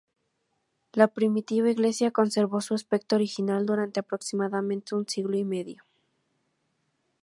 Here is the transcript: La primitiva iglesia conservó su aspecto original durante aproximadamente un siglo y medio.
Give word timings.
La 0.93 1.09
primitiva 1.09 1.69
iglesia 1.69 2.09
conservó 2.09 2.59
su 2.61 2.73
aspecto 2.73 3.15
original 3.17 3.67
durante 3.67 3.99
aproximadamente 3.99 4.95
un 4.95 5.07
siglo 5.07 5.37
y 5.37 5.43
medio. 5.43 5.83